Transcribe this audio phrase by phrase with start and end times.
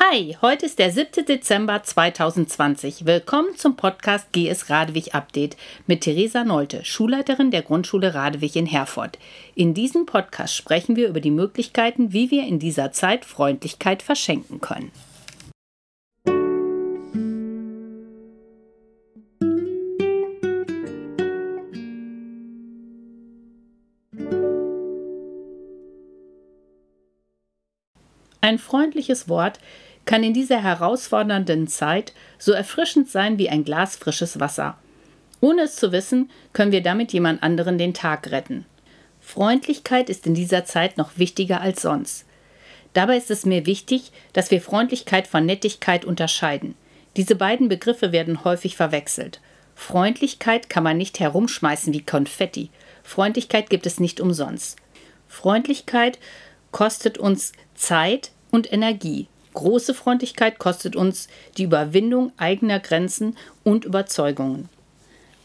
[0.00, 1.24] Hi, heute ist der 7.
[1.24, 3.06] Dezember 2020.
[3.06, 9.20] Willkommen zum Podcast GS Radewig Update mit Theresa Nolte, Schulleiterin der Grundschule Radewig in Herford.
[9.54, 14.60] In diesem Podcast sprechen wir über die Möglichkeiten, wie wir in dieser Zeit Freundlichkeit verschenken
[14.60, 14.90] können.
[28.44, 29.58] Ein freundliches Wort
[30.04, 34.76] kann in dieser herausfordernden Zeit so erfrischend sein wie ein Glas frisches Wasser.
[35.40, 38.66] Ohne es zu wissen, können wir damit jemand anderen den Tag retten.
[39.18, 42.26] Freundlichkeit ist in dieser Zeit noch wichtiger als sonst.
[42.92, 46.74] Dabei ist es mir wichtig, dass wir Freundlichkeit von Nettigkeit unterscheiden.
[47.16, 49.40] Diese beiden Begriffe werden häufig verwechselt.
[49.74, 52.68] Freundlichkeit kann man nicht herumschmeißen wie Konfetti.
[53.04, 54.76] Freundlichkeit gibt es nicht umsonst.
[55.28, 56.18] Freundlichkeit
[56.74, 59.28] kostet uns Zeit und Energie.
[59.54, 64.68] Große Freundlichkeit kostet uns die Überwindung eigener Grenzen und Überzeugungen.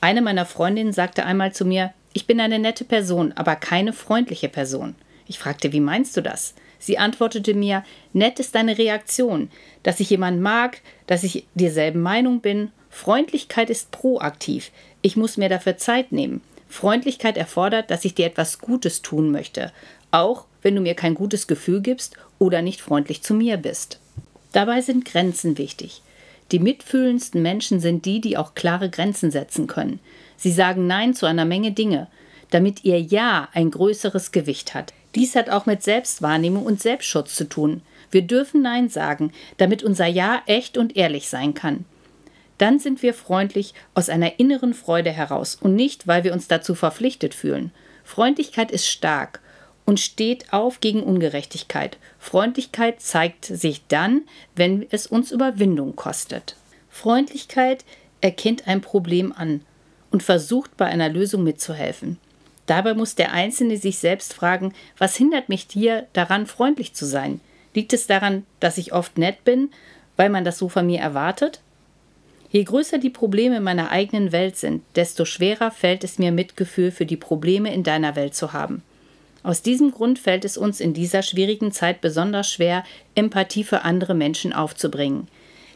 [0.00, 4.48] Eine meiner Freundinnen sagte einmal zu mir, ich bin eine nette Person, aber keine freundliche
[4.48, 4.94] Person.
[5.26, 6.54] Ich fragte, wie meinst du das?
[6.78, 9.50] Sie antwortete mir, nett ist deine Reaktion,
[9.82, 12.72] dass ich jemand mag, dass ich derselben Meinung bin.
[12.88, 14.70] Freundlichkeit ist proaktiv.
[15.02, 16.40] Ich muss mir dafür Zeit nehmen.
[16.68, 19.72] Freundlichkeit erfordert, dass ich dir etwas Gutes tun möchte,
[20.10, 23.98] auch wenn du mir kein gutes Gefühl gibst oder nicht freundlich zu mir bist.
[24.52, 26.02] Dabei sind Grenzen wichtig.
[26.52, 30.00] Die mitfühlendsten Menschen sind die, die auch klare Grenzen setzen können.
[30.36, 32.08] Sie sagen Nein zu einer Menge Dinge,
[32.50, 34.94] damit ihr Ja ein größeres Gewicht hat.
[35.14, 37.82] Dies hat auch mit Selbstwahrnehmung und Selbstschutz zu tun.
[38.10, 41.84] Wir dürfen Nein sagen, damit unser Ja echt und ehrlich sein kann.
[42.56, 46.74] Dann sind wir freundlich aus einer inneren Freude heraus und nicht, weil wir uns dazu
[46.74, 47.70] verpflichtet fühlen.
[48.04, 49.40] Freundlichkeit ist stark
[49.88, 51.96] und steht auf gegen Ungerechtigkeit.
[52.18, 54.20] Freundlichkeit zeigt sich dann,
[54.54, 56.56] wenn es uns Überwindung kostet.
[56.90, 57.86] Freundlichkeit
[58.20, 59.62] erkennt ein Problem an
[60.10, 62.18] und versucht bei einer Lösung mitzuhelfen.
[62.66, 67.40] Dabei muss der Einzelne sich selbst fragen, was hindert mich dir daran, freundlich zu sein?
[67.72, 69.70] Liegt es daran, dass ich oft nett bin,
[70.16, 71.62] weil man das so von mir erwartet?
[72.50, 77.06] Je größer die Probleme meiner eigenen Welt sind, desto schwerer fällt es mir, Mitgefühl für
[77.06, 78.82] die Probleme in deiner Welt zu haben.
[79.48, 84.12] Aus diesem Grund fällt es uns in dieser schwierigen Zeit besonders schwer, Empathie für andere
[84.12, 85.26] Menschen aufzubringen.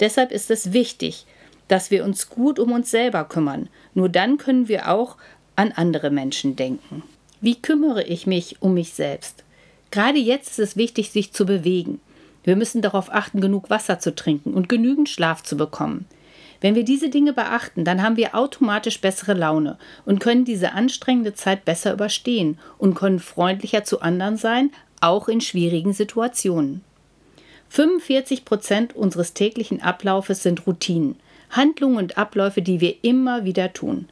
[0.00, 1.24] Deshalb ist es wichtig,
[1.66, 3.70] dass wir uns gut um uns selber kümmern.
[3.94, 5.16] Nur dann können wir auch
[5.56, 7.04] an andere Menschen denken.
[7.40, 9.44] Wie kümmere ich mich um mich selbst?
[9.90, 12.02] Gerade jetzt ist es wichtig, sich zu bewegen.
[12.42, 16.04] Wir müssen darauf achten, genug Wasser zu trinken und genügend Schlaf zu bekommen.
[16.64, 19.76] Wenn wir diese Dinge beachten, dann haben wir automatisch bessere Laune
[20.06, 24.70] und können diese anstrengende Zeit besser überstehen und können freundlicher zu anderen sein,
[25.02, 26.80] auch in schwierigen Situationen.
[27.68, 31.16] 45 Prozent unseres täglichen Ablaufes sind Routinen,
[31.50, 34.08] Handlungen und Abläufe, die wir immer wieder tun.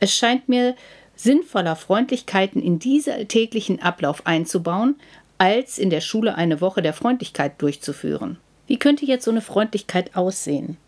[0.00, 0.74] Es scheint mir
[1.14, 4.96] sinnvoller, Freundlichkeiten in diesen täglichen Ablauf einzubauen,
[5.38, 8.38] als in der Schule eine Woche der Freundlichkeit durchzuführen.
[8.66, 10.78] Wie könnte jetzt so eine Freundlichkeit aussehen?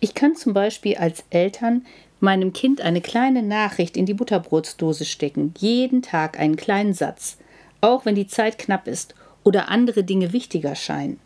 [0.00, 1.84] Ich kann zum Beispiel als Eltern
[2.20, 7.38] meinem Kind eine kleine Nachricht in die Butterbrotsdose stecken, jeden Tag einen kleinen Satz,
[7.80, 11.18] auch wenn die Zeit knapp ist oder andere Dinge wichtiger scheinen.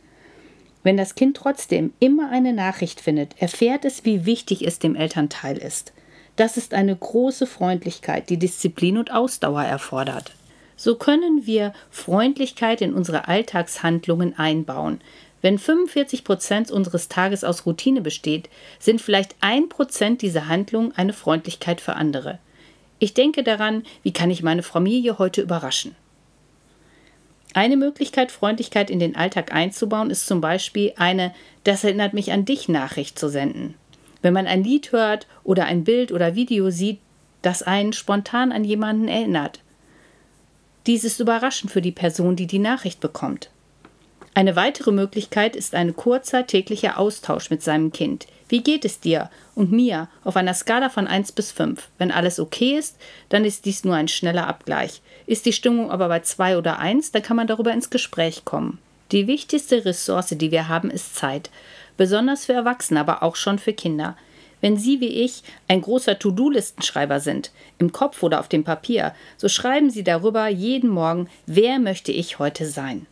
[0.83, 5.57] Wenn das Kind trotzdem immer eine Nachricht findet, erfährt es, wie wichtig es dem Elternteil
[5.57, 5.93] ist.
[6.37, 10.33] Das ist eine große Freundlichkeit, die Disziplin und Ausdauer erfordert.
[10.77, 15.01] So können wir Freundlichkeit in unsere Alltagshandlungen einbauen,
[15.45, 21.13] wenn 45 Prozent unseres Tages aus Routine besteht, sind vielleicht ein Prozent dieser Handlung eine
[21.13, 22.39] Freundlichkeit für andere.
[22.99, 25.97] Ich denke daran, wie kann ich meine Familie heute überraschen?
[27.53, 32.47] Eine Möglichkeit, Freundlichkeit in den Alltag einzubauen, ist zum Beispiel eine Das erinnert mich an
[32.47, 33.75] dich Nachricht zu senden.
[34.23, 37.01] Wenn man ein Lied hört oder ein Bild oder Video sieht,
[37.43, 39.61] das einen spontan an jemanden erinnert.
[40.87, 43.51] Dies ist überraschend für die Person, die die Nachricht bekommt.
[44.37, 48.27] Eine weitere Möglichkeit ist ein kurzer täglicher Austausch mit seinem Kind.
[48.49, 51.89] Wie geht es dir und mir auf einer Skala von 1 bis 5?
[51.99, 52.97] Wenn alles okay ist,
[53.29, 55.03] dann ist dies nur ein schneller Abgleich.
[55.27, 58.79] Ist die Stimmung aber bei 2 oder 1, dann kann man darüber ins Gespräch kommen.
[59.13, 61.51] Die wichtigste Ressource, die wir haben, ist Zeit.
[61.97, 64.17] Besonders für Erwachsene, aber auch schon für Kinder.
[64.61, 69.49] Wenn Sie wie ich ein großer To-Do-Listenschreiber sind, im Kopf oder auf dem Papier, so
[69.49, 73.07] schreiben Sie darüber jeden Morgen, wer möchte ich heute sein.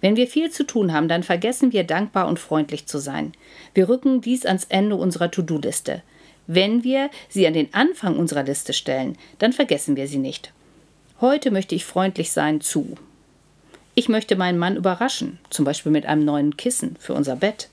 [0.00, 3.32] Wenn wir viel zu tun haben, dann vergessen wir dankbar und freundlich zu sein.
[3.74, 6.02] Wir rücken dies ans Ende unserer To-Do-Liste.
[6.46, 10.52] Wenn wir sie an den Anfang unserer Liste stellen, dann vergessen wir sie nicht.
[11.20, 12.96] Heute möchte ich freundlich sein zu.
[13.94, 17.68] Ich möchte meinen Mann überraschen, zum Beispiel mit einem neuen Kissen für unser Bett.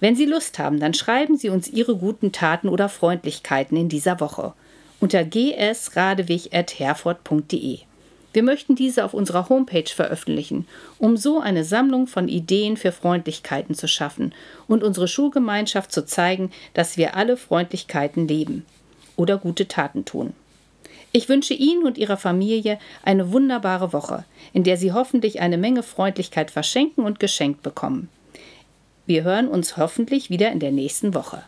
[0.00, 4.18] Wenn Sie Lust haben, dann schreiben Sie uns Ihre guten Taten oder Freundlichkeiten in dieser
[4.18, 4.54] Woche
[5.00, 7.78] unter gsradewig.herford.de.
[8.34, 10.66] Wir möchten diese auf unserer Homepage veröffentlichen,
[10.98, 14.34] um so eine Sammlung von Ideen für Freundlichkeiten zu schaffen
[14.66, 18.66] und unsere Schulgemeinschaft zu zeigen, dass wir alle Freundlichkeiten leben
[19.14, 20.32] oder gute Taten tun.
[21.12, 25.84] Ich wünsche Ihnen und Ihrer Familie eine wunderbare Woche, in der Sie hoffentlich eine Menge
[25.84, 28.08] Freundlichkeit verschenken und geschenkt bekommen.
[29.06, 31.44] Wir hören uns hoffentlich wieder in der nächsten Woche.